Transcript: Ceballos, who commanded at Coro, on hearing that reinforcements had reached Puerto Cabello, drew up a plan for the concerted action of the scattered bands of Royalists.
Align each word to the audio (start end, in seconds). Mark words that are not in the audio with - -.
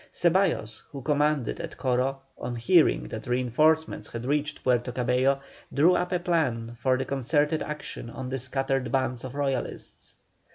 Ceballos, 0.11 0.81
who 0.91 1.03
commanded 1.03 1.59
at 1.59 1.77
Coro, 1.77 2.21
on 2.35 2.55
hearing 2.55 3.07
that 3.09 3.27
reinforcements 3.27 4.07
had 4.11 4.25
reached 4.25 4.63
Puerto 4.63 4.91
Cabello, 4.91 5.41
drew 5.71 5.93
up 5.93 6.11
a 6.11 6.17
plan 6.17 6.73
for 6.75 6.97
the 6.97 7.05
concerted 7.05 7.61
action 7.61 8.09
of 8.09 8.31
the 8.31 8.39
scattered 8.39 8.91
bands 8.91 9.23
of 9.23 9.35
Royalists. 9.35 10.15